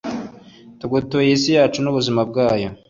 [0.79, 2.69] tugutuye iyi si yacu, n'ubuzima bwayo